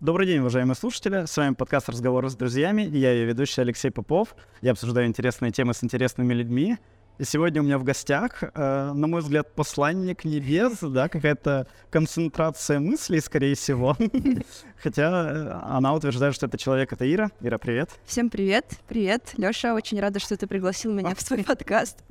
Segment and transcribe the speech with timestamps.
[0.00, 1.26] Добрый день, уважаемые слушатели.
[1.26, 4.34] С вами подкаст «Разговоры с друзьями» я ее ведущий Алексей Попов.
[4.62, 6.78] Я обсуждаю интересные темы с интересными людьми.
[7.18, 12.80] И сегодня у меня в гостях, э, на мой взгляд, посланник небес, да, какая-то концентрация
[12.80, 13.94] мыслей, скорее всего.
[14.82, 17.30] Хотя э, она утверждает, что это человек, это Ира.
[17.42, 17.90] Ира, привет.
[18.06, 18.78] Всем привет.
[18.88, 19.74] Привет, Лёша.
[19.74, 22.02] Очень рада, что ты пригласил меня в свой подкаст.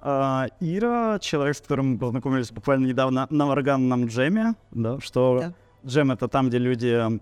[0.00, 5.54] А, Ира, человек, с которым мы познакомились буквально недавно на варганном джеме, да, что Да.
[5.86, 7.18] Джем— это там, где люди э,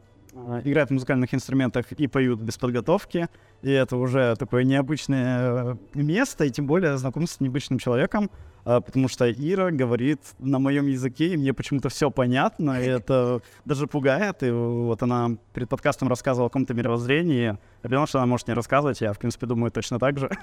[0.64, 3.28] играют на музыкальных инструментах и поют без подготовки,
[3.62, 8.30] и это уже такое необычное э, место, и тем более знакомство с необычным человеком,
[8.64, 13.40] э, потому что Ира говорит на моем языке, и мне почему-то все понятно, и это
[13.64, 18.26] даже пугает, и вот она перед подкастом рассказывала о каком-то мировоззрении, я понял, что она
[18.26, 20.30] может не рассказывать, я, в принципе, думаю точно так же.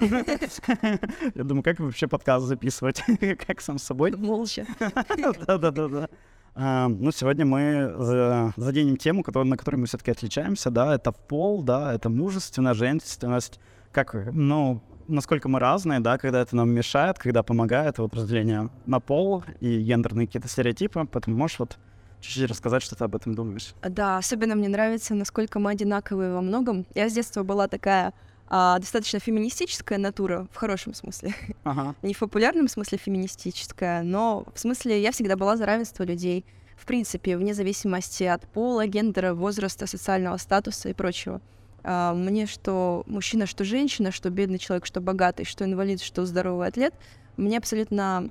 [1.34, 3.02] Я думаю, как вообще подкаст записывать,
[3.46, 4.12] как сам собой.
[4.12, 4.66] Молча.
[5.46, 6.08] Да-да-да.
[6.56, 11.62] А, Ну, сегодня мы за- заденем тему, на которой мы все-таки отличаемся, да, это пол,
[11.62, 13.58] да, это мужественность, женственность,
[13.90, 19.00] как, ну, насколько мы разные, да, когда это нам мешает, когда помогает, вот разделение на
[19.00, 21.76] пол и гендерные какие-то стереотипы, поэтому можешь вот
[22.20, 23.74] чуть-чуть рассказать, что ты об этом думаешь?
[23.82, 26.86] Да, особенно мне нравится, насколько мы одинаковые во многом.
[26.94, 28.12] Я с детства была такая
[28.48, 31.34] а, достаточно феминистическая натура, в хорошем смысле.
[31.64, 31.94] Ага.
[32.02, 36.44] Не в популярном смысле феминистическая, но в смысле я всегда была за равенство людей.
[36.76, 41.40] В принципе, вне зависимости от пола, гендера, возраста, социального статуса и прочего.
[41.82, 46.68] А, Мне что мужчина, что женщина, что бедный человек, что богатый, что инвалид, что здоровый
[46.68, 46.94] атлет,
[47.36, 48.30] мне абсолютно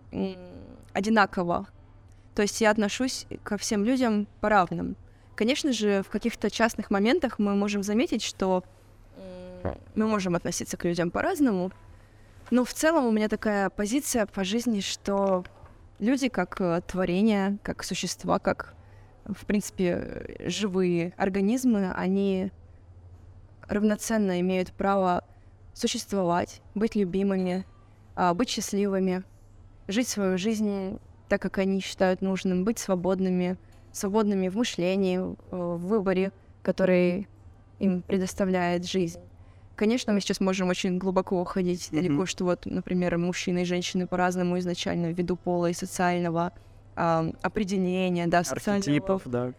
[0.94, 1.68] одинаково.
[2.36, 4.96] То есть я отношусь ко всем людям по-равным.
[5.36, 8.64] Конечно же, в каких-то частных моментах мы можем заметить, что
[9.96, 11.72] мы можем относиться к людям по-разному,
[12.52, 15.44] но в целом у меня такая позиция по жизни, что
[16.00, 18.74] люди как э, творения, как существа, как,
[19.26, 22.52] в принципе, э, живые организмы, они
[23.68, 25.24] равноценно имеют право
[25.74, 27.66] существовать, быть любимыми,
[28.16, 29.24] а, быть счастливыми,
[29.88, 31.00] жить свою жизнь
[31.30, 33.58] так, как они считают нужным, быть свободными,
[33.92, 36.32] свободными в мышлении, э, в выборе,
[36.62, 37.28] который
[37.80, 39.20] им предоставляет жизнь.
[39.76, 42.02] Конечно, мы сейчас можем очень глубоко уходить Мгм.
[42.02, 46.52] далеко, что вот, например, мужчины и женщины по-разному изначально ввиду пола и социального
[46.96, 49.52] а, определения, да, социального да,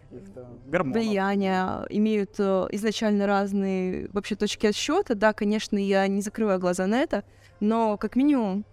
[0.67, 1.03] гормонов.
[1.03, 5.17] влияния имеют э, изначально разные вообще точки отсчета.
[5.17, 7.25] Да, конечно, я не закрываю глаза на это,
[7.59, 8.65] но как минимум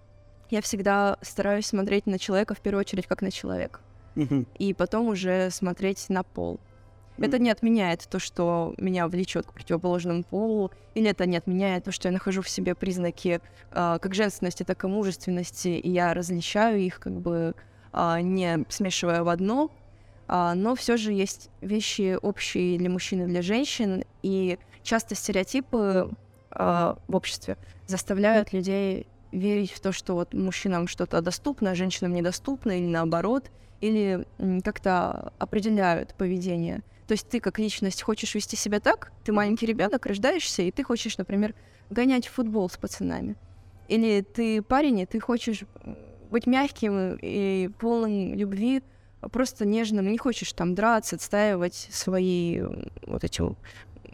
[0.51, 3.79] я всегда стараюсь смотреть на человека в первую очередь как на человека,
[4.15, 4.45] Мгм.
[4.59, 6.59] и потом уже смотреть на пол.
[7.21, 11.91] Это не отменяет то, что меня влечет к противоположному полу, или это не отменяет то,
[11.91, 16.79] что я нахожу в себе признаки а, как женственности, так и мужественности, и я различаю
[16.79, 17.55] их, как бы
[17.93, 19.71] а, не смешивая в одно.
[20.27, 26.09] А, но все же есть вещи общие для мужчин и для женщин, и часто стереотипы
[26.51, 32.13] а, в обществе заставляют людей верить в то, что вот мужчинам что-то доступно, а женщинам
[32.13, 33.49] недоступно, или наоборот,
[33.81, 34.25] или
[34.63, 36.81] как-то определяют поведение.
[37.11, 40.81] То есть ты как личность хочешь вести себя так, ты маленький ребенок, рождаешься, и ты
[40.81, 41.53] хочешь, например,
[41.89, 43.35] гонять в футбол с пацанами.
[43.89, 45.65] Или ты парень, и ты хочешь
[46.29, 48.81] быть мягким и полным любви,
[49.19, 52.61] а просто нежным, не хочешь там драться, отстаивать свои
[53.05, 53.43] вот эти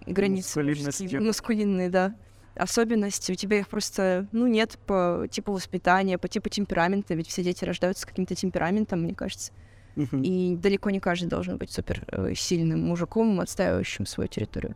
[0.07, 1.03] границы Маскулинности.
[1.03, 2.15] мужские, маскулинные, да,
[2.55, 3.31] особенности.
[3.31, 7.63] У тебя их просто, ну, нет по типу воспитания, по типу темперамента, ведь все дети
[7.63, 9.53] рождаются с каким-то темпераментом, мне кажется.
[9.97, 10.21] Мгм.
[10.21, 14.75] И далеко не каждый должен быть супер э, сильным мужиком, отстаивающим свою территорию.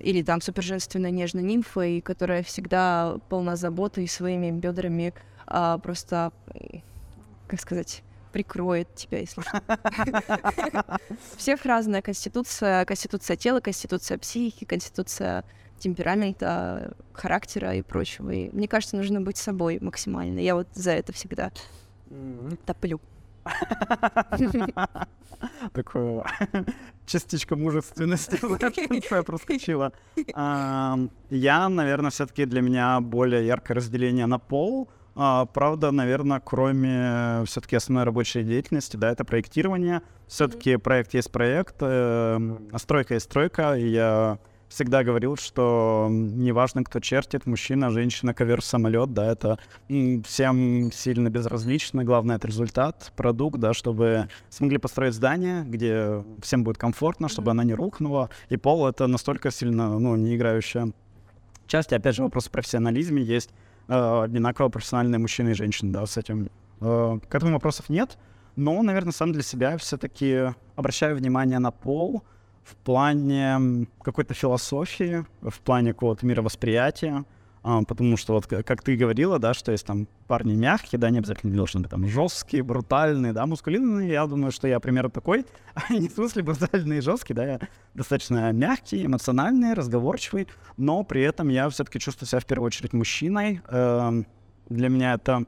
[0.00, 5.14] Или там супер женственной нежной нимфой, которая всегда полна заботы и своими бедрами
[5.46, 6.82] а, просто, м,
[7.46, 8.02] как сказать,
[8.32, 9.62] прикроет тебя, если что.
[11.36, 15.44] Всех разная конституция, конституция тела, конституция психики, конституция
[15.78, 18.30] темперамента, характера и прочего.
[18.30, 20.40] И мне кажется, нужно быть собой максимально.
[20.40, 21.52] Я вот за это всегда
[22.64, 23.00] топлю.
[25.72, 26.24] Такое
[27.06, 29.92] частичка мужественности в конце проскочила.
[30.26, 34.88] Я, наверное, все-таки для меня более яркое разделение на пол.
[35.14, 40.02] А, Правда, наверное, кроме все-таки основной рабочей деятельности, да, это проектирование.
[40.26, 43.78] Все-таки проект есть проект, эм, а стройка есть стройка.
[43.78, 49.58] И я всегда говорил, что неважно, кто чертит, мужчина, женщина, ковер, самолет, да, это
[49.88, 52.04] всем сильно безразлично.
[52.04, 57.50] Главное, это результат, продукт, да, чтобы смогли построить здание, где всем будет комфортно, чтобы Мгм.
[57.50, 58.30] она не рухнула.
[58.48, 60.92] И пол— это настолько сильно, ну, не играющая
[61.66, 61.92] часть.
[61.92, 63.50] И опять же, вопрос о профессионализме есть
[63.88, 66.50] э, одинаково профессиональные мужчины и женщины, да, с этим.
[66.80, 68.18] Э, к этому вопросов нет.
[68.56, 72.22] Но, наверное, сам для себя все-таки обращаю внимание на пол
[72.66, 77.24] в плане какой-то философии, в плане какого-то мировосприятия,
[77.62, 81.18] а, потому что вот как ты говорила, да, что есть там парни мягкие, да, не
[81.18, 85.46] обязательно должны быть там жесткие, брутальные, да, мускулинные, я думаю, что я примерно такой,
[85.90, 87.60] не в смысле брутальный и жесткий, да, я
[87.94, 93.60] достаточно мягкий, эмоциональный, разговорчивый, но при этом я все-таки чувствую себя в первую очередь мужчиной.
[93.68, 94.26] Эм,
[94.68, 95.44] для меня это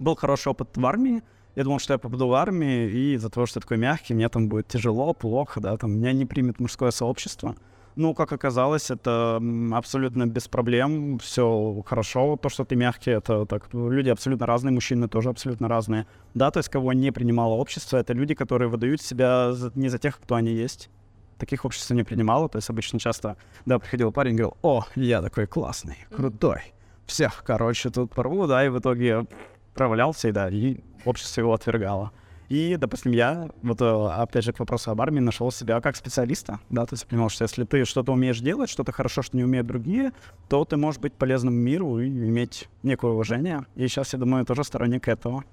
[0.00, 1.22] был хороший опыт в армии,
[1.56, 4.28] я думал, что я попаду в армию, и из-за того, что я такой мягкий, мне
[4.28, 7.56] там будет тяжело, плохо, да, там меня не примет мужское сообщество.
[7.96, 9.42] Ну, как оказалось, это
[9.72, 12.36] абсолютно без проблем, все хорошо.
[12.40, 16.06] То, что ты мягкий, это так, люди абсолютно разные, мужчины тоже абсолютно разные.
[16.34, 20.20] Да, то есть кого не принимало общество, это люди, которые выдают себя не за тех,
[20.20, 20.88] кто они есть.
[21.36, 23.36] Таких общество не принимало, то есть обычно часто,
[23.66, 26.74] да, приходил парень и говорил, о, я такой классный, крутой,
[27.06, 29.26] всех, короче, тут порву, да, и в итоге
[29.74, 32.12] провалялся, и да, и общество его отвергало.
[32.50, 36.58] И, допустим, я, вот э, опять же к вопросу об армии, нашел себя как специалиста,
[36.68, 39.68] да, то есть понимал, что если ты что-то умеешь делать, что-то хорошо, что не умеют
[39.68, 40.12] другие,
[40.48, 43.66] то ты можешь быть полезным миру и иметь некое уважение.
[43.76, 45.44] И сейчас, я думаю, тоже сторонник этого.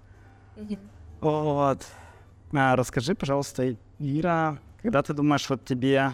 [0.56, 0.80] Mm-hmm.
[1.22, 1.86] Вот.
[2.54, 6.14] А, расскажи, пожалуйста, Ира, когда ты думаешь, вот тебе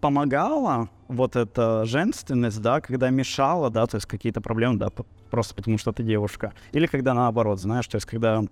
[0.00, 4.88] помогала вот эта женственность, да, когда мешала, да, то есть какие-то проблемы, да,
[5.30, 8.42] просто потому что ты девушка, или когда наоборот, знаешь, то есть когда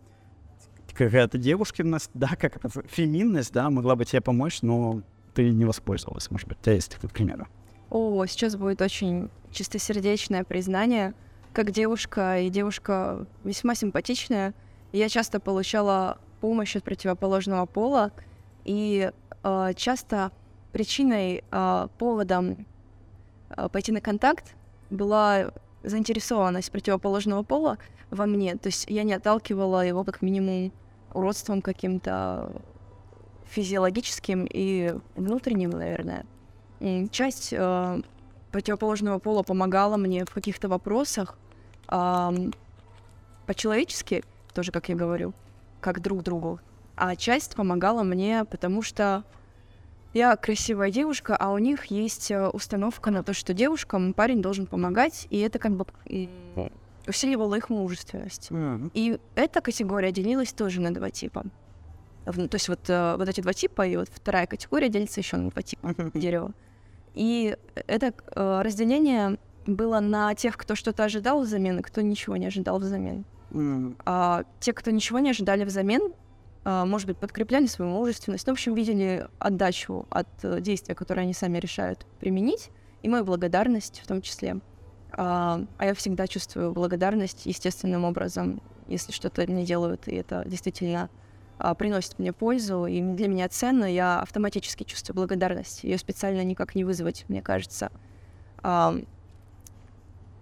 [0.94, 5.02] какая-то девушкинность, да, как это, феминность, да, могла бы тебе помочь, но
[5.34, 7.46] ты не воспользовалась, может быть, у тебя есть такие примеры.
[7.90, 11.14] О, сейчас будет очень чистосердечное признание.
[11.52, 14.54] Как девушка, и девушка весьма симпатичная,
[14.92, 18.12] я часто получала помощь от противоположного пола,
[18.64, 19.10] и
[19.42, 20.32] э, часто
[20.72, 22.66] причиной, э, поводом
[23.50, 24.54] э, пойти на контакт
[24.90, 25.52] была
[25.82, 27.78] заинтересованность противоположного пола
[28.10, 28.56] во мне.
[28.56, 30.72] То есть я не отталкивала его как минимум
[31.12, 32.52] уродством каким-то
[33.46, 36.26] физиологическим и внутренним, наверное.
[37.10, 38.02] Часть э,
[38.52, 41.36] противоположного пола помогала мне в каких-то вопросах
[41.88, 42.50] э,
[43.46, 44.22] по-человечески,
[44.54, 45.32] тоже, как я говорю,
[45.80, 46.60] как друг другу.
[46.94, 49.24] А часть помогала мне, потому что
[50.18, 54.66] я красивая девушка, а у них есть э, установка на то, что девушкам парень должен
[54.66, 55.86] помогать, и это как бы
[57.06, 58.50] усиливало их мужественность.
[58.50, 58.90] Mm-hmm.
[58.94, 61.44] И эта категория делилась тоже на два типа.
[62.24, 65.50] То есть вот, э, вот эти два типа, и вот вторая категория делится еще на
[65.50, 66.18] два типа mm-hmm.
[66.18, 66.52] дерева.
[67.14, 67.56] И
[67.86, 72.78] это э, разделение было на тех, кто что-то ожидал взамен, и кто ничего не ожидал
[72.80, 73.24] взамен.
[73.50, 73.94] Mm.
[74.04, 76.12] А те, кто ничего не ожидали взамен,
[76.64, 81.32] может быть, подкрепляли свою мужественность, ну, в общем, видели отдачу от э, действия, которое они
[81.32, 82.70] сами решают применить,
[83.02, 84.60] и мою благодарность в том числе.
[85.12, 91.08] А, а я всегда чувствую благодарность естественным образом, если что-то мне делают, и это действительно
[91.58, 95.84] а, приносит мне пользу, и для меня ценно, я автоматически чувствую благодарность.
[95.84, 97.90] Ее специально никак не вызвать, мне кажется.
[98.62, 98.94] А,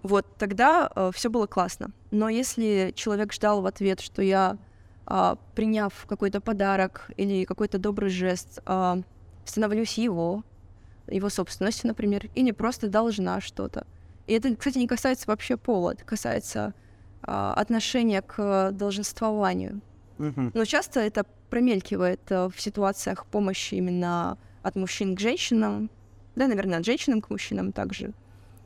[0.03, 1.91] вот тогда а, все было классно.
[2.11, 4.57] Но если человек ждал в ответ, что я, а,
[5.55, 8.99] приняв какой-то подарок или какой-то добрый жест, а,
[9.45, 10.43] становлюсь его,
[11.07, 13.87] его собственностью, например, и не просто должна что-то,
[14.27, 16.73] и это, кстати, не касается вообще пола, это касается
[17.23, 19.81] а, отношения к долженствованию.
[20.53, 25.89] Но часто это промелькивает а, в ситуациях помощи именно от мужчин к женщинам,
[26.35, 28.13] да, наверное, от женщин к мужчинам также.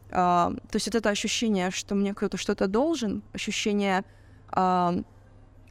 [0.10, 4.04] А, то есть вот это ощущение, что мне кто-то что-то должен, ощущение
[4.50, 5.04] а,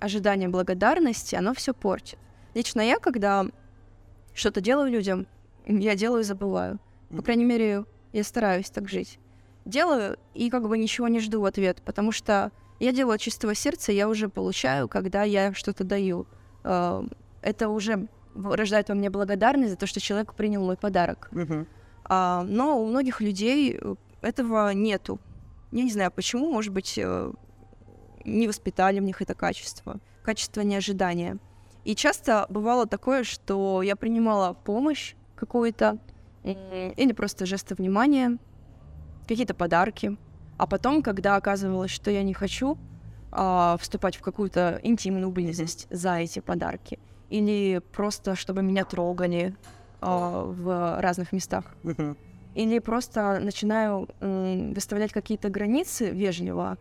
[0.00, 2.18] ожидания благодарности, оно все портит.
[2.54, 3.46] Лично я, когда
[4.34, 5.26] что-то делаю людям,
[5.66, 6.78] я делаю и забываю.
[7.10, 9.18] По крайней мере, я стараюсь так жить
[9.64, 13.54] делаю и как бы ничего не жду в ответ, потому что я делаю от чистого
[13.54, 16.26] сердца, я уже получаю, когда я что-то даю.
[16.64, 17.02] Э,
[17.42, 21.28] это уже рождает во мне благодарность за то, что человек принял мой подарок.
[21.32, 21.66] Uh-huh.
[22.04, 23.78] А, но у многих людей
[24.20, 25.18] этого нету.
[25.72, 27.32] Я не знаю почему, может быть, э,
[28.38, 31.38] не воспитали в них это качество, качество неожидания.
[31.84, 35.98] И часто бывало такое, что я принимала помощь какую-то
[36.42, 38.38] или просто жесты внимания,
[39.26, 40.16] какие-то подарки.
[40.56, 42.78] А потом, когда оказывалось, что я не хочу
[43.32, 46.98] а, вступать в какую-то интимную близость за эти подарки,
[47.30, 49.54] или просто чтобы меня трогали
[50.00, 51.64] а, в разных местах,
[52.54, 56.76] или просто начинаю м, выставлять какие-то границы вежливо,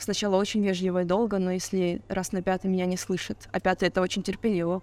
[0.00, 3.88] сначала очень вежливо и долго, но если раз на пятый меня не слышит, а пятый
[3.88, 4.82] это очень терпеливо,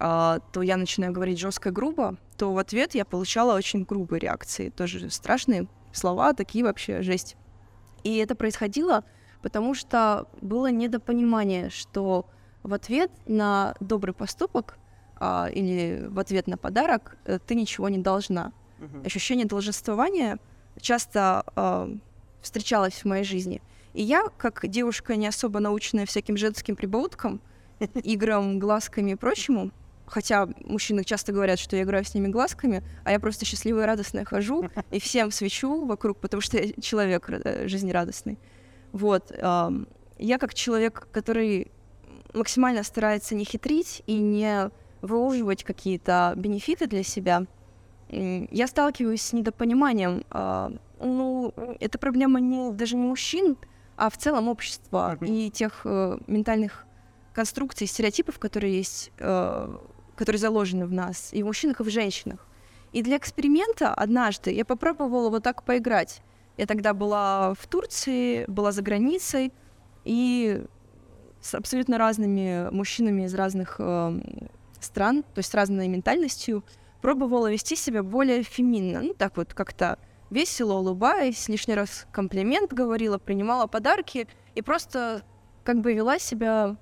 [0.00, 4.70] а, то я начинаю говорить жестко грубо, то в ответ я получала очень грубые реакции,
[4.70, 7.36] тоже страшные, слова такие вообще жесть.
[8.04, 9.04] И это происходило,
[9.42, 12.26] потому что было недопонимание, что
[12.62, 14.78] в ответ на добрый поступок
[15.18, 18.52] а, или в ответ на подарок э, ты ничего не должна.
[19.04, 20.38] Ощущение долженствования
[20.80, 21.90] часто а,
[22.40, 23.60] встречалось в моей жизни.
[23.94, 27.40] И я, как девушка, не особо наученная всяким женским прибауткам,
[28.04, 29.70] играм, глазками и прочему,
[30.06, 33.86] хотя мужчины часто говорят, что я играю с ними глазками, а я просто счастливая и
[33.86, 37.28] радостная хожу и всем свечу вокруг, потому что я человек
[37.68, 38.38] жизнерадостный.
[38.92, 39.30] Вот.
[39.30, 41.70] Я как человек, который
[42.34, 44.70] максимально старается не хитрить и не
[45.02, 47.44] выуживать какие-то бенефиты для себя,
[48.10, 50.24] я сталкиваюсь с недопониманием.
[50.30, 53.56] а, Ну, это проблема не, даже не мужчин,
[53.98, 55.32] а в целом общества Мгм.
[55.32, 56.86] и тех э, ментальных
[57.34, 59.76] конструкций, стереотипов, которые есть, э,
[60.16, 62.46] которые заложены в нас, и в мужчинах, и в женщинах.
[62.92, 66.22] И для эксперимента однажды я попробовала вот так поиграть.
[66.56, 69.52] Я тогда была в Турции, была за границей,
[70.04, 70.64] и
[71.40, 74.22] с абсолютно разными мужчинами из разных эм,
[74.80, 76.64] стран, то есть с разной ментальностью,
[77.02, 79.02] пробовала вести себя более феминно.
[79.02, 79.98] Ну, так вот, как-то
[80.30, 85.22] весело, улыбаясь, лишний раз комплимент говорила, принимала подарки и просто
[85.64, 86.76] как бы вела себя,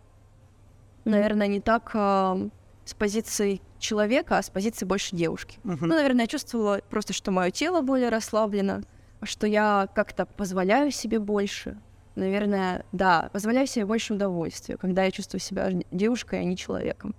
[1.05, 2.53] наверное, не так эм,
[2.85, 5.59] с позиции человека, а с позиции больше девушки.
[5.65, 5.89] Мгм.
[5.89, 8.83] Ну, наверное, я чувствовала просто, что мое тело более расслаблено,
[9.23, 11.79] что я как-то позволяю себе больше.
[12.15, 17.15] Наверное, да, позволяю себе больше удовольствия, когда я чувствую себя девушкой, а не человеком.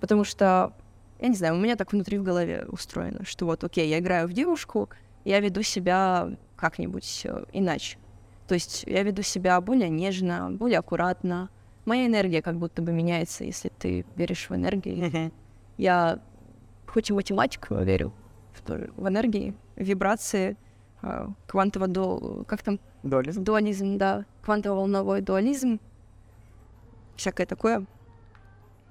[0.00, 0.72] Потому что,
[1.20, 4.26] я не знаю, у меня так внутри в голове устроено, что вот, окей, я играю
[4.26, 4.88] в девушку,
[5.26, 7.98] я веду себя как-нибудь э, иначе.
[8.46, 11.50] То есть я веду себя более нежно, более аккуратно.
[11.84, 15.32] Моя энергия как будто бы меняется, если ты веришь в энергию.
[15.78, 16.20] Я
[16.86, 18.12] хоть и математику верю,
[18.52, 20.56] в, в энергии, в вибрации,
[21.02, 22.44] а, квантово до...
[22.46, 22.78] Как там?
[23.02, 23.42] Дуализм?
[23.42, 24.24] Дуализм, да.
[24.42, 25.80] Квантово-волновой дуализм.
[27.16, 27.84] Всякое такое.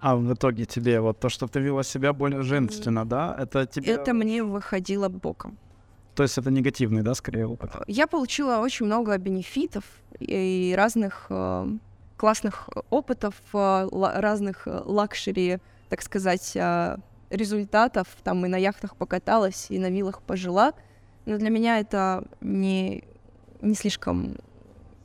[0.02, 3.94] А в итоге тебе вот то, что ты вела себя более женственно, да, это тебе...
[3.94, 5.58] Это мне выходило боком.
[6.16, 7.72] То есть это негативный, да, скорее опыт?
[7.88, 9.84] Я получила очень много benefit ов
[10.20, 11.68] и разных э,
[12.18, 16.98] классных опытов, э, разных э, luxury, так сказать, э,
[17.30, 18.08] результатов.
[18.24, 20.74] Там и на яхтах покаталась, и на виллах пожила.
[21.26, 23.04] Но для меня это не,
[23.62, 24.38] не слишком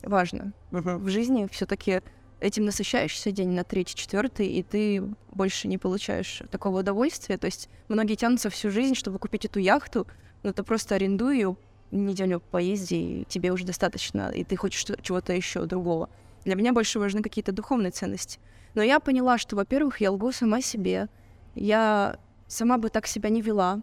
[0.03, 0.53] важно.
[0.71, 2.01] В жизни все-таки
[2.39, 7.37] этим насыщаешься день на третий, четвертый, и ты больше не получаешь такого удовольствия.
[7.37, 10.07] То есть многие тянутся всю жизнь, чтобы купить эту яхту,
[10.43, 11.57] но ты просто арендуй ее
[11.91, 16.09] неделю поезди, и тебе уже достаточно, и ты хочешь чего-то еще другого.
[16.45, 18.39] Для меня больше важны какие-то духовные ценности.
[18.73, 21.09] Но я поняла, что, во-первых, я лгу сама себе,
[21.55, 22.17] я
[22.47, 23.81] сама бы так себя не вела.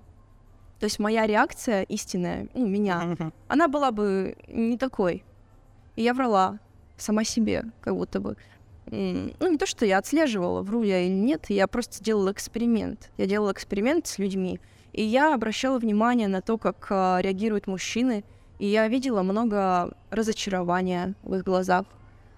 [0.80, 3.16] То есть моя реакция истинная, ну, меня,
[3.48, 5.24] она была бы не такой.
[5.96, 6.60] И я врала
[6.96, 8.36] сама себе, как будто бы.
[8.86, 13.10] Ну, не то, что я отслеживала, вру я или нет, я просто делала эксперимент.
[13.18, 14.60] Я делала эксперимент с людьми,
[14.92, 18.24] и я обращала внимание на то, как а, реагируют мужчины,
[18.58, 21.86] и я видела много разочарования в их глазах,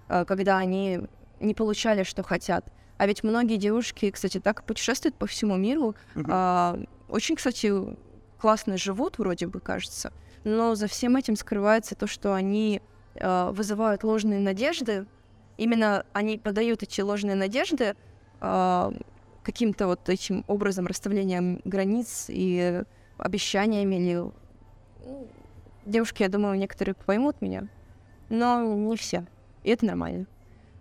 [0.08, 1.00] а, когда они
[1.40, 2.66] не получали, что хотят.
[2.98, 5.94] А ведь многие девушки, кстати, так путешествуют по всему миру,
[6.28, 6.78] а,
[7.08, 7.72] очень, кстати,
[8.38, 10.12] классно живут, вроде бы, кажется,
[10.44, 12.82] но за всем этим скрывается то, что они
[13.14, 15.04] вызывают ложные надежды.
[15.58, 17.96] Именно они подают эти ложные надежды
[19.42, 22.82] каким-то вот этим образом расставлением границ и
[23.18, 24.14] обещаниями или...
[24.14, 25.28] ну,
[25.86, 27.66] Девушки, я думаю, некоторые поймут меня,
[28.28, 29.26] но не все.
[29.64, 30.26] И это нормально.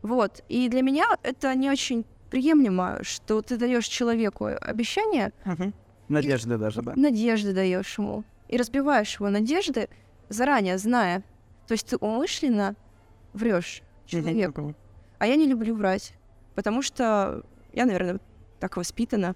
[0.01, 0.43] Вот.
[0.49, 5.73] И для меня это не очень приемлемо, что ты даешь человеку обещание, Мгм.
[6.09, 6.93] Надежды даже, да?
[6.95, 9.89] надежды даешь ему и разбиваешь его надежды
[10.27, 11.23] заранее, зная.
[11.67, 12.75] То есть ты умышленно
[13.33, 14.73] врешь человеку.
[15.19, 16.13] А я не люблю врать,
[16.55, 18.19] потому что я, наверное,
[18.59, 19.35] так воспитана,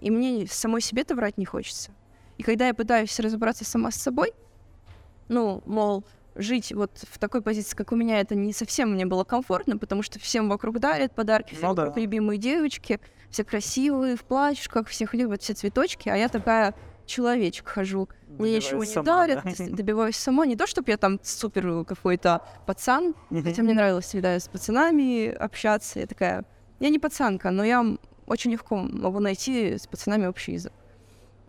[0.00, 1.92] и мне самой себе-то врать не хочется.
[2.38, 4.32] И когда я пытаюсь разобраться сама с собой,
[5.28, 9.24] ну, мол, жить вот в такой позиции, как у меня, это не совсем мне было
[9.24, 11.92] комфортно, потому что всем вокруг дарят подарки, все Ну да.
[11.96, 16.74] любимые девочки, все красивые, в платьишках, всех любят, все цветочки, а я такая
[17.06, 18.08] человечек хожу.
[18.26, 19.66] Мне ничего Добиваюсь не сама, дарят, да?
[19.76, 20.46] добиваюсь сама.
[20.46, 23.14] Не то, чтобы я там супер какой-то пацан.
[23.30, 26.00] Хотя мне нравилось всегда с пацанами общаться.
[26.00, 26.44] Я такая,
[26.80, 27.84] я не пацанка, но я
[28.26, 30.72] очень легко могу найти с пацанами общий язык.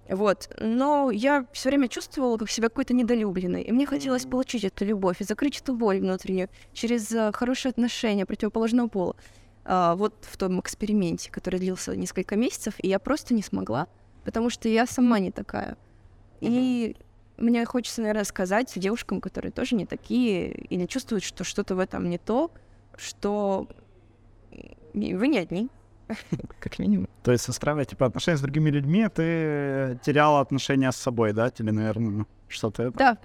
[0.08, 0.50] Вот.
[0.60, 3.64] Но я все время чувствовала как себя какой-то недолюбленной.
[3.64, 8.26] И мне хотелось получить эту любовь и закрыть эту боль внутреннюю через а, хорошие отношения
[8.26, 9.16] противоположного пола.
[9.64, 13.88] А, вот в том эксперименте, который длился несколько месяцев, и я просто не смогла,
[14.24, 15.76] потому что я сама не такая.
[16.40, 16.96] И
[17.38, 22.10] мне хочется, наверное, сказать девушкам, которые тоже не такие, или чувствуют, что что-то в этом
[22.10, 22.52] не то,
[22.96, 23.68] что
[24.94, 25.70] вы не одни.
[26.60, 27.08] Как минимум.
[27.24, 31.52] То есть устраивать типа отношения с другими людьми, ты теряла отношения с собой, да?
[31.58, 32.98] Или, наверное, что-то это?
[32.98, 33.18] Да.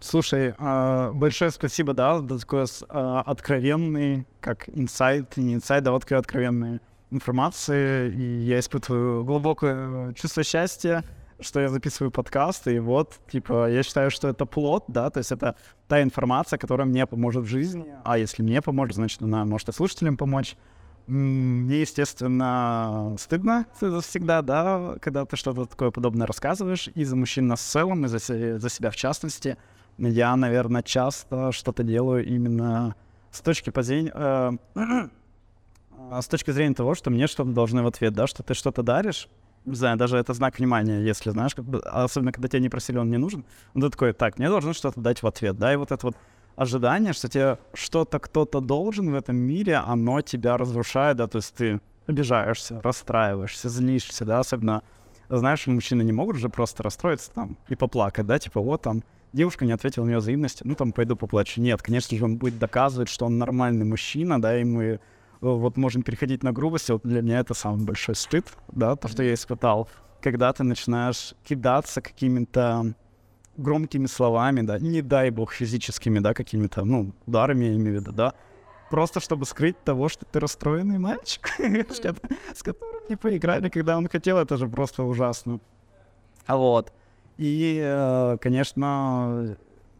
[0.00, 6.02] Слушай, а, большое спасибо, да, за такой а, откровенный, как инсайт, не инсайт, да, вот
[6.02, 8.10] такой откровенной информации.
[8.10, 11.04] И я испытываю глубокое чувство счастья,
[11.38, 15.32] что я записываю подкаст, и вот, типа, я считаю, что это плод, да, то есть
[15.32, 15.56] это
[15.88, 19.72] та информация, которая мне поможет в жизни, а если мне поможет, значит, она может и
[19.72, 20.56] слушателям помочь.
[21.10, 27.58] Мне, естественно, стыдно всегда, да, когда ты что-то такое подобное рассказываешь, и за мужчин нас
[27.60, 29.56] в целом, и за, за себя в частности.
[29.98, 32.94] Я, наверное, часто что-то делаю именно
[33.32, 34.12] с точки зрения...
[34.14, 34.52] Э,
[36.22, 39.28] с точки зрения того, что мне что-то должны в ответ, да, что ты что-то даришь,
[39.64, 42.98] не знаю, даже это знак внимания, если, знаешь, как бы, особенно когда тебе не просили,
[42.98, 45.76] он не нужен, ну, ты такой, так, мне должны что-то дать в ответ, да, и
[45.76, 46.16] вот это вот
[46.60, 51.54] ожидание, что тебе что-то кто-то должен в этом мире, оно тебя разрушает, да, то есть
[51.54, 54.82] ты обижаешься, расстраиваешься, злишься, да, особенно,
[55.30, 59.02] знаешь, мужчины не могут же просто расстроиться там и поплакать, да, типа вот там
[59.32, 61.62] девушка не ответила на ее взаимности, ну там пойду поплачу.
[61.62, 64.98] Нет, конечно же, он будет доказывать, что он нормальный мужчина, да, и мы э,
[65.40, 69.22] вот можем переходить на грубость, вот для меня это самый большой стыд, да, то, что
[69.22, 69.88] я испытал,
[70.20, 72.92] когда ты начинаешь кидаться какими-то
[73.60, 78.12] громкими словами, да, не дай бог физическими, да, какими-то, ну, ударами, я имею в виду,
[78.12, 78.34] да,
[78.90, 81.48] просто чтобы скрыть того, что ты расстроенный мальчик,
[82.54, 85.60] с которым не поиграли, когда он хотел, это же просто ужасно.
[86.46, 86.92] А вот.
[87.38, 89.56] И, э, конечно,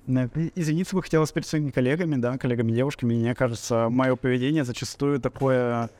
[0.07, 3.15] извиниться бы хотелось перед своими коллегами, да, коллегами-девушками.
[3.15, 5.91] Мне кажется, мое поведение зачастую такое,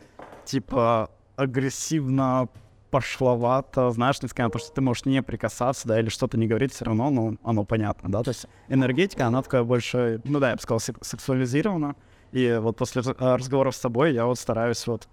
[0.45, 2.49] типа, агрессивно
[2.91, 6.85] пошловато, знаешь, на то, что ты можешь не прикасаться, да, или что-то не говорить, все
[6.85, 10.63] равно, ну, оно понятно, да, то есть энергетика, она такая больше, ну да, я бы
[10.63, 11.97] сказал, сексуализирована,
[12.33, 15.09] и вот после э, разговоров с тобой я вот стараюсь вот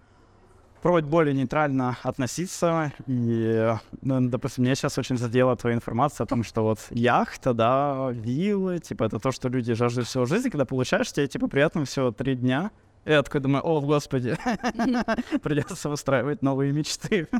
[0.81, 2.93] пробовать более нейтрально относиться.
[3.07, 8.10] И, ну, допустим, мне сейчас очень задела твоя информация о том, что вот яхта, да,
[8.12, 12.11] виллы, типа, это то, что люди жаждут всего жизни, когда получаешь, тебе, типа, приятно всего
[12.11, 12.72] три дня,
[13.07, 14.37] я такой думаю, о, господи,
[15.41, 17.27] придется выстраивать новые мечты.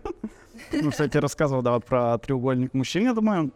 [0.72, 3.52] Ну, кстати, рассказывал, да, вот про треугольник мужчин, я думаю,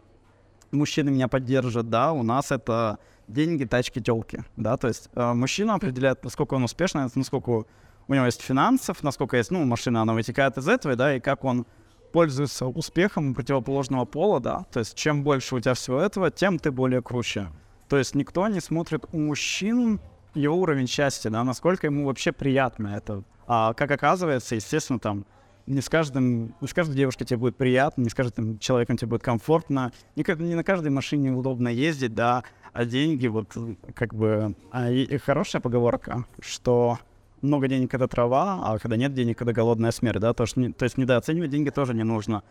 [0.70, 5.74] мужчины меня поддержат, да, у нас это деньги, тачки, телки, да, то есть э, мужчина
[5.74, 7.64] определяет, насколько он успешный, насколько
[8.06, 11.42] у него есть финансов, насколько есть, ну, машина, она вытекает из этого, да, и как
[11.42, 11.66] он
[12.12, 16.70] пользуется успехом противоположного пола, да, то есть чем больше у тебя всего этого, тем ты
[16.70, 17.48] более круче.
[17.88, 20.00] То есть никто не смотрит у мужчин
[20.34, 23.22] его уровень счастья, да, насколько ему вообще приятно это.
[23.46, 25.26] А как оказывается, естественно, там
[25.66, 29.10] не с каждым, не с каждой девушкой тебе будет приятно, не с каждым человеком тебе
[29.10, 33.56] будет комфортно, не, не на каждой машине удобно ездить, да, а деньги вот
[33.94, 34.54] как бы...
[34.70, 36.98] А, и, и хорошая поговорка, что
[37.42, 40.84] много денег— это трава, а когда нет денег— это голодная смерть, да, то, что, то
[40.84, 42.42] есть недооценивать деньги тоже не нужно.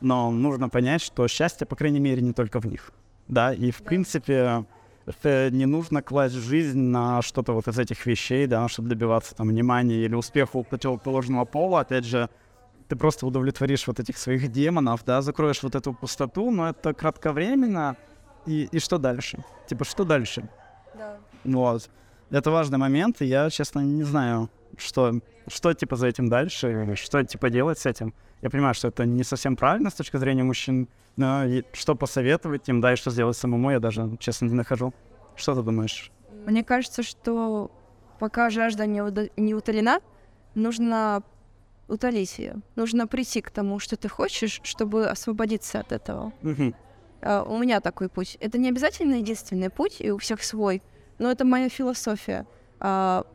[0.00, 2.92] Но нужно понять, что счастье, по крайней мере, не только в них,
[3.26, 3.84] да, и в да.
[3.84, 4.64] принципе
[5.24, 10.04] не нужно класть жизнь на что-то вот из этих вещей, да, чтобы добиваться там внимания
[10.04, 11.80] или успеха у противоположного пола.
[11.80, 12.28] Опять же,
[12.88, 17.96] ты просто удовлетворишь вот этих своих демонов, да, закроешь вот эту пустоту, но это кратковременно.
[18.46, 19.44] И, и что дальше?
[19.66, 20.48] Типа, что дальше?
[20.94, 21.18] Да.
[21.44, 21.90] Вот.
[22.30, 27.22] Это важный момент, и я, честно, не знаю, что, что типа за этим дальше, что
[27.24, 28.14] типа делать с этим.
[28.42, 32.80] Я понимаю, что это не совсем правильно с точки зрения мужчин, но что посоветовать им,
[32.80, 34.94] да, и что сделать самому, я даже, честно, не нахожу.
[35.34, 36.12] Что ты думаешь?
[36.46, 37.70] Мне кажется, что
[38.18, 40.00] пока жажда не, уда- не утолена,
[40.54, 41.22] нужно
[41.88, 42.56] утолить ее.
[42.76, 46.32] Нужно прийти к тому, что ты хочешь, чтобы освободиться от этого.
[46.42, 46.74] Угу.
[47.20, 48.36] Uh, у меня такой путь.
[48.38, 50.82] Это не обязательно единственный путь, и у всех свой,
[51.18, 52.46] но это моя философия.
[52.78, 53.26] Uh,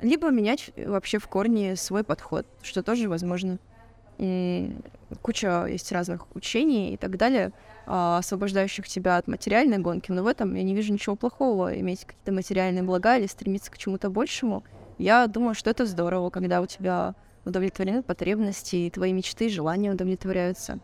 [0.00, 3.58] либо менять вообще в корне свой подход, что тоже возможно.
[4.18, 4.74] И
[5.22, 7.52] куча есть разных учений и так далее,
[7.86, 12.04] uh, освобождающих тебя от материальной гонки, но в этом я не вижу ничего плохого, иметь
[12.04, 14.64] какие-то материальные блага или стремиться к чему-то большему.
[14.98, 20.80] Я думаю, что это здорово, когда у тебя удовлетворены потребности, и твои мечты, желания удовлетворяются.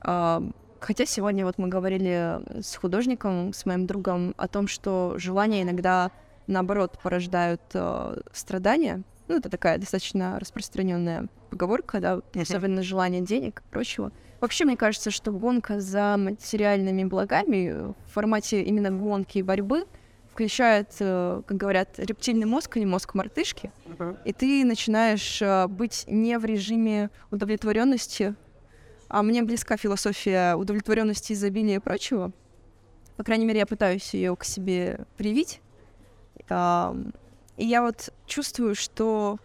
[0.00, 0.42] А,
[0.80, 6.10] хотя сегодня вот мы говорили с художником, с моим другом о том, что желания иногда
[6.46, 9.02] наоборот порождают э, страдания.
[9.28, 14.10] Ну, это такая достаточно распространенная поговорка, да, особенно желание денег и прочего.
[14.40, 19.86] Вообще, мне кажется, что гонка за материальными благами в формате именно гонки и борьбы
[20.30, 24.18] включает, э, как говорят, рептильный мозг, не мозг мартышки, uh-huh.
[24.24, 28.36] и ты начинаешь э, быть не в режиме удовлетворенности,
[29.08, 32.30] а мне близка философия удовлетворенности, изобилия и прочего.
[33.16, 35.60] По крайней мере, я пытаюсь ее к себе привить.
[36.38, 36.44] И
[37.66, 39.38] я вот чувствую, что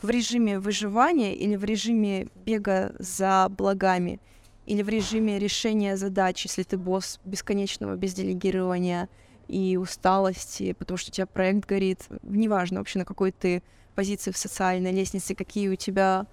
[0.00, 4.20] в режиме выживания или в режиме бега за благами,
[4.66, 9.08] или в режиме решения задач, если ты босс бесконечного безделегирования
[9.48, 13.62] и усталости, потому что у тебя проект горит, неважно вообще на какой ты
[13.96, 16.26] позиции в социальной лестнице, какие у тебя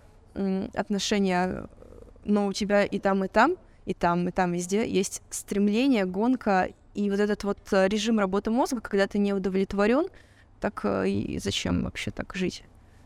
[0.76, 1.68] отношения,
[2.26, 6.70] но у тебя и там, и там, и там, и там везде есть стремление, гонка
[6.94, 10.08] и вот этот вот э, режим работы мозга, когда ты не удовлетворен,
[10.60, 12.64] так э, и зачем вообще так жить?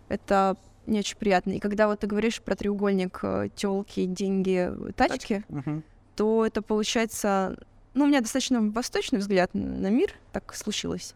[0.09, 1.51] Это не очень приятно.
[1.51, 5.83] И когда вот ты говоришь про треугольник э, телки, деньги, тачки, Мгм.
[6.15, 7.57] то это получается...
[7.93, 11.13] Ну, у меня достаточно восточный взгляд на мир, так случилось.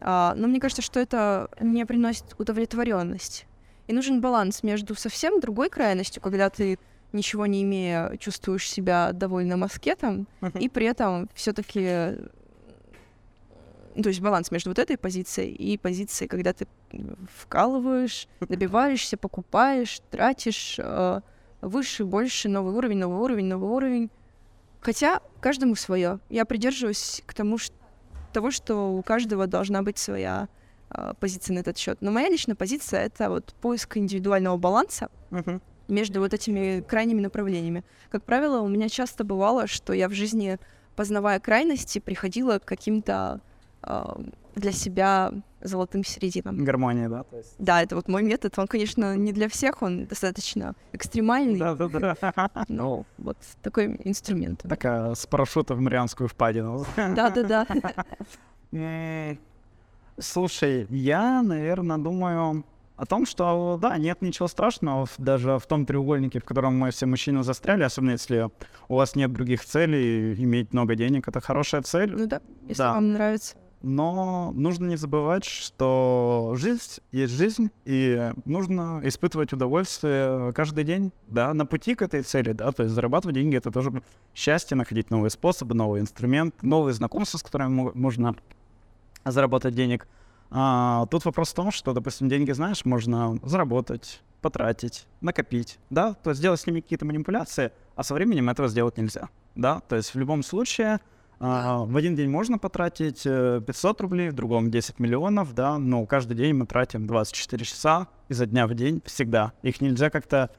[0.00, 3.46] А, но мне кажется, что это не приносит удовлетворенность.
[3.86, 6.78] И нужен баланс между совсем другой крайностью, когда ты
[7.12, 10.58] ничего не имея чувствуешь себя довольно маскетом, Мгм.
[10.58, 12.16] и при этом все-таки
[14.02, 16.66] то есть баланс между вот этой позицией и позицией, когда ты
[17.36, 21.20] вкалываешь, добиваешься, покупаешь, тратишь э,
[21.60, 24.10] выше, больше, новый уровень, новый уровень, новый уровень.
[24.80, 26.20] Хотя каждому свое.
[26.28, 27.72] Я придерживаюсь к тому, ш-
[28.32, 30.48] того, что у каждого должна быть своя
[30.90, 31.98] э, позиция на этот счет.
[32.00, 35.60] Но моя личная позиция это вот поиск индивидуального баланса Мгм.
[35.88, 37.84] между вот этими крайними направлениями.
[38.10, 40.58] Как правило, у меня часто бывало, что я в жизни,
[40.94, 43.40] познавая крайности, приходила к каким-то
[43.82, 46.64] для себя золотым серединам.
[46.64, 47.24] Гармония, да?
[47.32, 47.54] есть.
[47.58, 48.58] Да, это вот мой метод.
[48.58, 52.16] Он, конечно, не для всех, он достаточно экстремальный, Да-да-да.
[52.68, 54.62] но вот такой инструмент.
[54.68, 56.84] Такая с парашюта в Марианскую впадину.
[56.96, 57.66] Да-да-да.
[58.72, 59.38] М,
[60.20, 62.64] Слушай, я, наверное, думаю
[62.96, 67.06] о том, что, да, нет ничего страшного даже в том треугольнике, в котором мы все
[67.06, 68.50] мужчины застряли, особенно если
[68.88, 72.94] у вас нет других целей, иметь много денег— это хорошая цель, Ну да, если Да.
[72.94, 73.54] вам нравится.
[73.82, 81.54] Но нужно не забывать, что жизнь есть жизнь, и нужно испытывать удовольствие каждый день, да,
[81.54, 84.02] на пути к этой цели, да, то есть зарабатывать деньги— это тоже
[84.34, 88.34] счастье, находить новые способы, новый инструмент, новые знакомства, с которыми мо- можно
[89.24, 90.08] заработать денег.
[90.50, 96.30] А, тут вопрос в том, что, допустим, деньги, знаешь, можно заработать, потратить, накопить, да, то
[96.30, 100.14] есть сделать с ними какие-то манипуляции, а со временем этого сделать нельзя, да, то есть
[100.14, 101.00] в любом случае
[101.40, 106.04] а, в один день можно потратить э, 500 рублей, в другом 10 миллионов, да, но
[106.04, 109.52] каждый день мы тратим 24 часа изо дня в день всегда.
[109.62, 110.50] Их нельзя как-то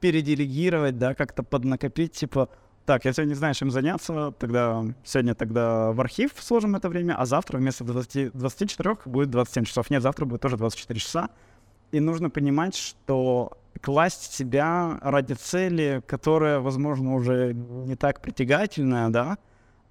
[0.00, 2.50] переделегировать, да, как-то поднакопить, типа,
[2.84, 7.14] так, я сегодня не знаю, чем заняться, тогда сегодня тогда в архив сложим это время,
[7.14, 9.90] а завтра вместо 20, 24 будет 27 часов.
[9.90, 11.30] Нет, завтра будет тоже 24 часа.
[11.92, 19.38] И нужно понимать, что класть себя ради цели, которая, возможно, уже не так притягательная, да,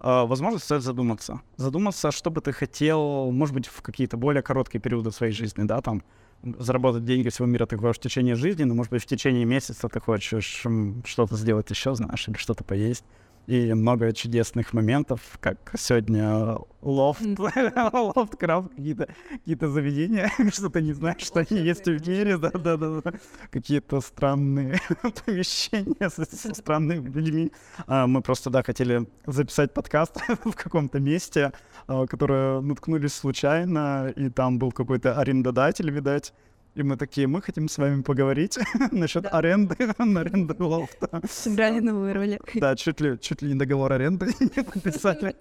[0.02, 1.42] э, возможно, стоит задуматься.
[1.58, 5.82] Задуматься, что бы ты хотел, может быть, в какие-то более короткие периоды своей жизни, да,
[5.82, 6.04] там,
[6.44, 9.88] заработать деньги всего мира ты хочешь в течение жизни, но, может быть, в течение месяца
[9.88, 10.66] ты хочешь
[11.06, 13.06] что-то сделать еще, знаешь, или что-то поесть.
[13.48, 17.22] И много чудесных моментов, как сегодня лофт,
[17.94, 23.02] лофт, какие-то какие заведения, что ты не знаешь, что они есть в мире, да-да-да,
[23.50, 24.80] какие-то странные
[25.26, 27.52] помещения со странными людьми.
[27.88, 31.52] А, мы просто, да, хотели записать подкаст в каком-то месте,
[31.88, 36.34] а, которое наткнулись случайно, и там был какой-то арендодатель, видать,
[36.76, 38.58] и мы такие, мы хотим с вами поговорить
[38.92, 39.30] насчет Да.
[39.30, 41.22] аренды, аренды лофта.
[41.30, 42.40] Сыграли на вырвали.
[42.56, 45.36] Да, чуть ли, чуть ли не договор аренды не подписали.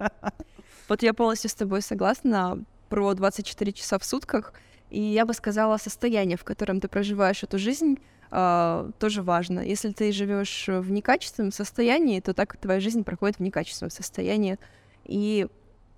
[0.89, 4.53] Вот я полностью с тобой согласна про 24 часа в сутках.
[4.89, 7.97] И я бы сказала, состояние, в котором ты проживаешь эту жизнь,
[8.29, 9.61] а, тоже важно.
[9.61, 14.57] Если ты живешь в некачественном состоянии, то так твоя жизнь проходит в некачественном состоянии.
[15.05, 15.47] И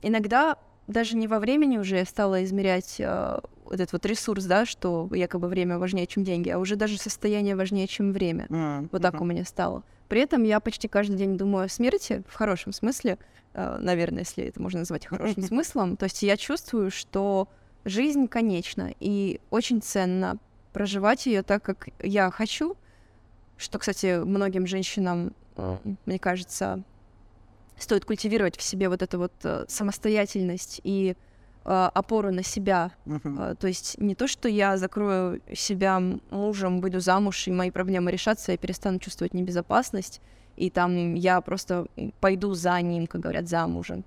[0.04, 4.66] иногда даже не во времени уже я стала измерять а, вот этот вот ресурс, да,
[4.66, 8.48] что якобы время важнее, чем деньги, а уже даже состояние важнее, чем время.
[8.92, 9.84] Вот так у меня стало.
[10.08, 13.18] При этом я почти каждый день думаю о смерти, в хорошем смысле,
[13.54, 15.98] э, наверное, если это можно назвать хорошим смыслом.
[15.98, 17.48] То есть я чувствую, что
[17.86, 20.38] жизнь конечна, и очень ценно
[20.72, 22.76] проживать ее так, как я хочу,
[23.58, 26.84] что, кстати, многим женщинам, э, мне кажется,
[27.78, 31.16] стоит культивировать в себе вот эту вот э, самостоятельность и
[31.66, 32.92] опору на себя,
[33.40, 38.12] а, То есть не то, что я закрою себя мужем, выйду замуж, и мои проблемы
[38.12, 40.22] решатся, я перестану чувствовать небезопасность,
[40.58, 41.88] и там я просто
[42.20, 44.04] пойду за ним, как говорят, за мужем.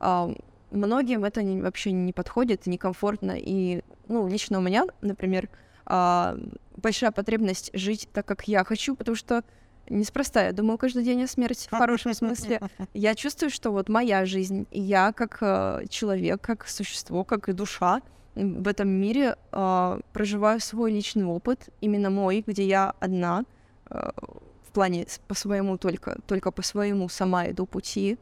[0.00, 0.30] А,
[0.72, 5.48] Многим это не- вообще не подходит, некомфортно, и, ну, лично у меня, например,
[5.86, 6.36] а,
[6.76, 9.44] большая потребность жить так, как я хочу, потому что
[9.88, 12.60] неспроста, я думаю каждый день о смерти, в хорошем смысле.
[12.94, 17.52] Я чувствую, что вот моя жизнь, и я как э, человек, как существо, как и
[17.52, 18.02] душа,
[18.34, 23.44] в этом мире, э, проживаю свой личный опыт, именно мой, где я одна,
[23.90, 24.10] э,
[24.68, 28.18] в плане по своему только, только по своему сама иду пути.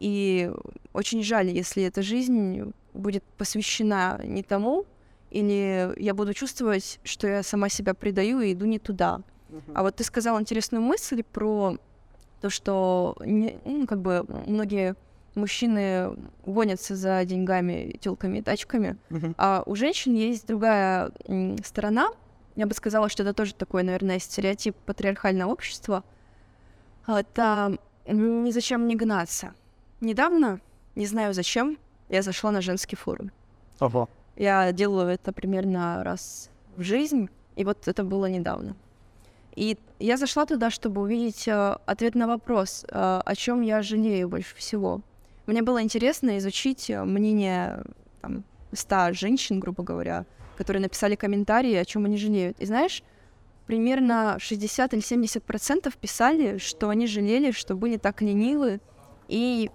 [0.00, 0.50] И
[0.92, 4.86] очень жаль, если эта жизнь будет посвящена не тому,
[5.30, 9.20] или я буду чувствовать, что я сама себя предаю и иду не туда.
[9.48, 9.72] Uh-huh.
[9.74, 11.76] А вот ты сказал интересную мысль про
[12.40, 14.94] то, что не, ну, как бы многие
[15.34, 19.34] мужчины гонятся за деньгами, телками и тачками, uh-huh.
[19.38, 21.12] а у женщин есть другая
[21.64, 22.10] сторона.
[22.56, 26.02] Я бы сказала, что это тоже такой, наверное, стереотип патриархального общества.
[27.06, 29.54] Это ни зачем не гнаться.
[30.00, 30.60] Недавно,
[30.94, 33.30] не знаю зачем, я зашла на женский форум.
[33.80, 34.08] Ого.
[34.36, 38.76] Я делаю это примерно раз в жизнь, и вот это было недавно.
[39.58, 44.28] И я зашла туда, чтобы увидеть э, ответ на вопрос, э, о чем я жалею
[44.28, 45.00] больше всего.
[45.46, 47.82] Мне было интересно изучить э, мнение
[48.22, 52.60] там, 100 женщин, грубо говоря, которые написали комментарии, о чем они жалеют.
[52.60, 53.02] И знаешь,
[53.66, 58.80] примерно 60 или 70 процентов писали, что они жалели, что были так ленивы
[59.26, 59.72] и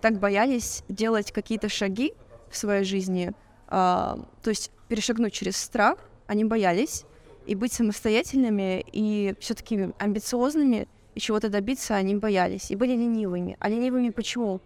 [0.00, 2.14] так боялись делать какие-то шаги
[2.50, 3.30] в своей жизни,
[3.68, 7.04] а, то есть перешагнуть через страх, они боялись,
[7.50, 10.86] и быть самостоятельными, и все-таки амбициозными,
[11.16, 13.56] и чего-то добиться они боялись, и были ленивыми.
[13.58, 14.60] А ленивыми почему?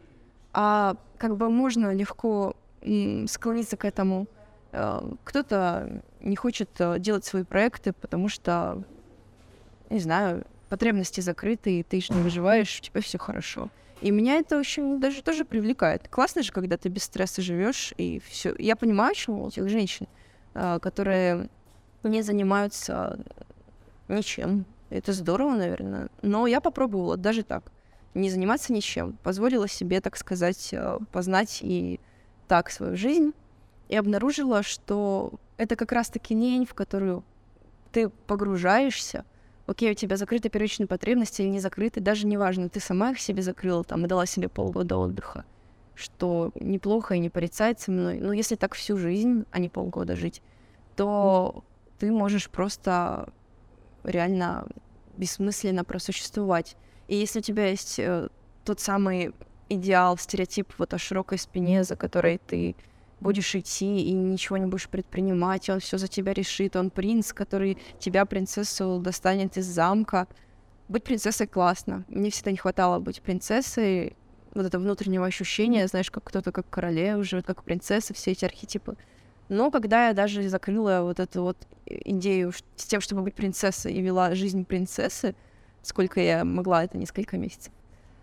[0.53, 2.55] А как бы можно легко
[3.27, 4.27] склониться к этому.
[4.73, 8.85] А, кто-то не хочет э, делать свои проекты, потому что,
[9.89, 13.71] не знаю, потребности закрыты, и ты же не выживаешь, у тебя все хорошо.
[14.03, 16.09] И меня это очень даже тоже привлекает.
[16.09, 18.55] Классно же, когда ты без стресса живешь, и все.
[18.59, 20.07] Я понимаю, почему у этих женщин,
[20.53, 21.49] а, которые
[22.09, 23.19] не занимаются
[24.09, 24.65] ничем.
[24.91, 26.09] Это здорово, наверное.
[26.23, 27.73] Но я попробовала даже так.
[28.15, 29.19] Не заниматься ничем.
[29.23, 32.01] Позволила себе, так сказать, а, познать и
[32.47, 33.33] так свою жизнь.
[33.89, 37.25] И обнаружила, что это как раз-таки лень, в которую
[37.93, 39.25] ты погружаешься,
[39.67, 43.43] окей, у тебя закрыты первичные потребности или не закрыты, даже неважно, ты сама их себе
[43.43, 45.45] закрыла там и дала себе полгода отдыха,
[45.95, 48.19] что неплохо и не порицается мной.
[48.21, 50.43] Но если так всю жизнь, а не полгода жить,
[50.97, 51.65] то.
[52.05, 53.33] Ты можешь просто
[54.03, 54.67] реально
[55.17, 56.77] бессмысленно просуществовать.
[57.09, 58.29] И если у тебя есть э,
[58.63, 59.33] тот самый
[59.71, 62.77] идеал, стереотип вот о широкой спине, за которой ты
[63.21, 67.79] будешь идти и ничего не будешь предпринимать, он все за тебя решит, он принц, который
[67.99, 70.29] тебя, принцессу, достанет из замка.
[70.89, 72.05] Быть принцессой классно.
[72.09, 74.15] Мне всегда не хватало быть принцессой,
[74.53, 78.99] вот это внутреннего ощущения, знаешь, как кто-то как королева живет, как принцесса, все эти архетипы.
[79.49, 84.01] Но когда я даже закрыла вот эту вот идею с тем, чтобы быть принцессой и
[84.01, 85.35] вела жизнь принцессы,
[85.83, 87.73] сколько я могла, это несколько месяцев,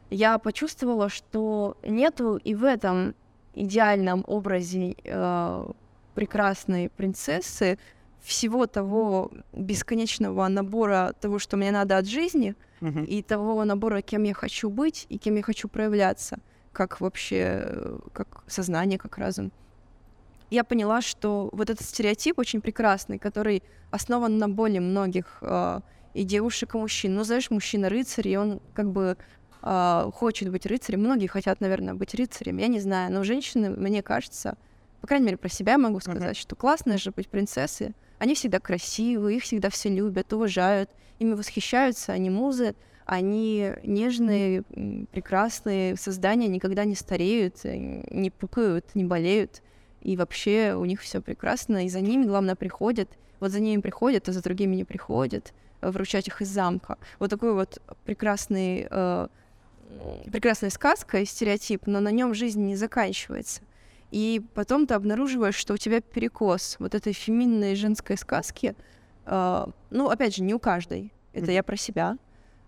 [0.09, 3.15] я почувствовала, что нету и в этом
[3.53, 5.71] идеальном образе э,
[6.15, 7.77] прекрасной принцессы,
[8.21, 13.05] всего того бесконечного набора того, что мне надо от жизни, uh-huh.
[13.05, 16.39] и того набора, кем я хочу быть и кем я хочу проявляться,
[16.71, 19.51] как вообще, как сознание, как разум.
[20.51, 25.79] Я поняла, что вот этот стереотип очень прекрасный, который основан на боли многих э,
[26.13, 27.15] и девушек, и мужчин.
[27.15, 29.17] Ну, знаешь, мужчина-рыцарь, и он как бы
[29.63, 30.99] э, хочет быть рыцарем.
[30.99, 32.57] Многие хотят, наверное, быть рыцарем.
[32.57, 34.57] Я не знаю, но женщины, мне кажется,
[34.99, 36.41] по крайней мере, про себя могу сказать, uh-huh.
[36.41, 37.93] что классно же быть принцессой.
[38.19, 44.63] Они всегда красивые, их всегда все любят, уважают, ими восхищаются, они музы, они нежные,
[45.11, 49.61] прекрасные создания, никогда не стареют, э, не пукают, не болеют.
[50.01, 53.09] И вообще у них все прекрасно, и за ними, главное, приходят.
[53.39, 56.97] Вот за ними приходят, а за другими не приходят, э, вручать их из замка.
[57.19, 59.27] Вот такой вот прекрасный э,
[60.31, 63.61] прекрасная сказка и стереотип, но на нем жизнь не заканчивается.
[64.11, 68.75] И потом ты обнаруживаешь, что у тебя перекос вот этой феминной женской сказки.
[69.25, 71.13] Э, ну, опять же, не у каждой.
[71.33, 72.17] Это я про себя.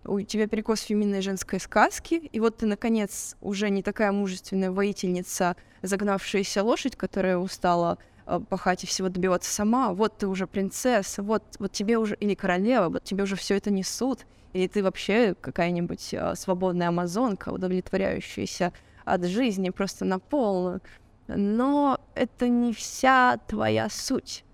[0.05, 5.55] У тебя перекос феминной женской сказки, и вот ты, наконец, уже не такая мужественная воительница,
[5.81, 9.93] загнавшаяся лошадь, которая устала э, пахать и всего добиваться сама.
[9.93, 13.71] Вот ты уже принцесса, вот, вот тебе уже, или королева, вот тебе уже все это
[13.71, 18.71] несут или ты вообще какая-нибудь а, свободная амазонка, удовлетворяющаяся
[19.03, 20.81] от жизни просто на полную.
[21.27, 24.45] Но это не вся твоя суть.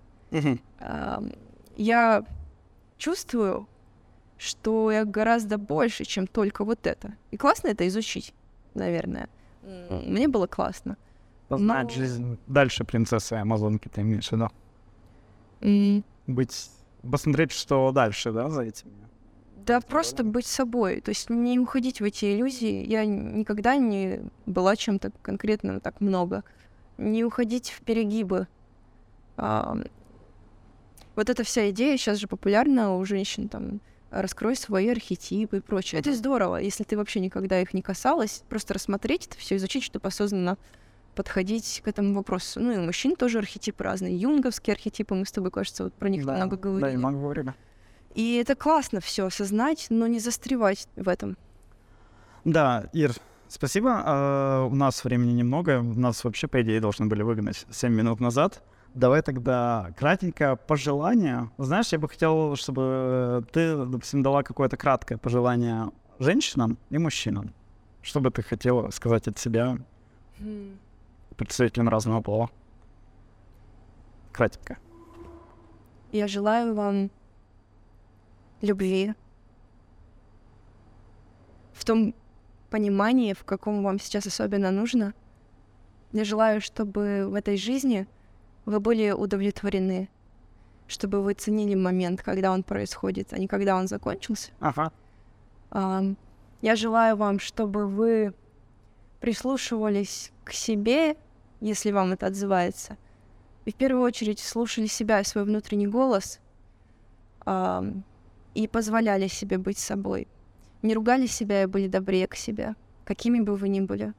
[1.76, 2.24] Я
[2.96, 3.68] чувствую,
[4.40, 7.14] что я гораздо больше, чем только вот это.
[7.30, 8.32] И классно это изучить,
[8.74, 9.28] наверное.
[9.62, 10.96] Мне было классно.
[11.48, 11.90] Познать Но...
[11.90, 14.48] жизнь дальше принцессы Амазонки, ты имеешь в виду?
[15.60, 16.04] Mm.
[16.26, 16.70] Быть...
[17.02, 18.88] Посмотреть, что дальше, да, за этим?
[19.66, 21.00] Да, просто быть собой.
[21.00, 22.86] То есть не уходить в эти иллюзии.
[22.86, 26.44] Я никогда не была чем-то конкретным так много.
[26.98, 28.48] Не уходить в перегибы.
[29.36, 29.78] А,
[31.16, 36.00] вот эта вся идея сейчас же популярна у женщин, там, раскрой свои архетипы и прочее.
[36.00, 40.08] Это здорово, если ты вообще никогда их не касалась, просто рассмотреть это все, изучить, чтобы
[40.08, 40.58] осознанно
[41.14, 42.60] подходить к этому вопросу.
[42.60, 44.16] Ну и у мужчин тоже архетипы разные.
[44.16, 46.94] Юнговские архетипы, мы с тобой, кажется, вот про них Да, много Да, говорили.
[46.94, 47.54] и много говорили.
[48.14, 51.36] И это классно все осознать, но не застревать в этом.
[52.44, 53.12] Да, Ир,
[53.48, 54.02] спасибо.
[54.04, 55.80] А, у нас времени немного.
[55.82, 58.62] Нас вообще, по идее, должны были выгнать 7 минут назад.
[58.94, 61.50] Давай тогда кратенько пожелание.
[61.58, 67.54] Знаешь, я бы хотел, чтобы ты, допустим, дала какое-то краткое пожелание женщинам и мужчинам.
[68.02, 69.78] Что бы ты хотела сказать от себя
[71.36, 72.50] представителям разного пола?
[74.32, 74.78] Кратенько.
[76.10, 77.10] Я желаю вам
[78.60, 79.14] любви
[81.72, 82.14] в том
[82.70, 85.14] понимании, в каком вам сейчас особенно нужно.
[86.12, 88.08] Я желаю, чтобы в этой жизни
[88.66, 90.08] вы были удовлетворены,
[90.86, 94.50] чтобы вы ценили момент, когда он происходит, а не когда он закончился.
[94.60, 94.92] Ага.
[95.70, 96.16] Ам,
[96.62, 98.34] Я желаю вам, чтобы вы
[99.20, 101.16] прислушивались к себе,
[101.60, 102.96] если вам это отзывается,
[103.64, 106.40] и в первую очередь слушали себя и свой внутренний голос
[107.44, 108.02] ам,
[108.54, 110.26] и позволяли себе быть собой.
[110.82, 114.14] Не ругали себя и были добрее к себе, какими бы вы ни были.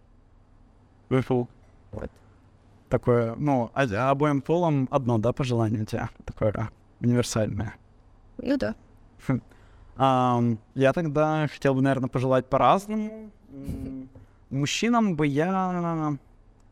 [1.09, 1.49] Выфил.
[2.91, 6.09] Такое, ну, а- обоим полам одно, да, пожелание у тебя?
[6.25, 7.75] Такое а, универсальное.
[8.37, 8.75] Ну да.
[9.95, 13.31] Ам, я тогда хотел бы, наверное, пожелать по-разному.
[14.49, 16.17] Мужчинам бы я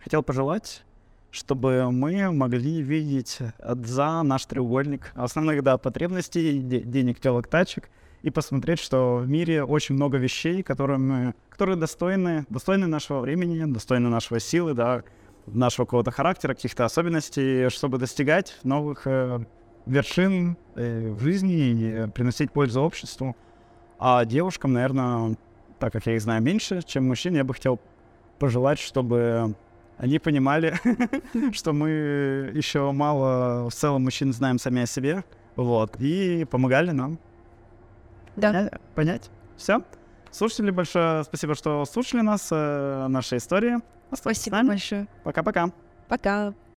[0.04, 0.84] хотел пожелать,
[1.32, 7.90] чтобы мы могли видеть за наш треугольник основных, да, потребностей, де- денег, телок, тачек,
[8.24, 14.10] и посмотреть, что в мире очень много вещей, которыми, которые достойны, достойны нашего времени, достойны
[14.10, 15.04] нашего силы, да,
[15.54, 19.40] нашего какого-то характера, каких-то особенностей, чтобы достигать новых э,
[19.86, 23.36] вершин э, в жизни и приносить пользу обществу.
[24.00, 25.36] А девушкам, наверное,
[25.80, 27.80] так как я их знаю меньше, чем мужчин, я бы хотел
[28.38, 29.56] пожелать, чтобы
[29.98, 30.74] они понимали,
[31.54, 31.90] что мы
[32.54, 35.24] еще мало в целом мужчин знаем сами о себе,
[35.56, 37.20] вот, и помогали нам
[38.38, 38.52] Да.
[38.54, 38.74] понять.
[38.96, 39.30] понять.
[39.58, 39.82] Все.
[40.32, 43.80] Слушатели, большое спасибо, что слушали нас, э, наши истории.
[44.14, 45.08] Спасибо большое.
[45.24, 45.72] Пока-пока.
[46.08, 46.54] Пока.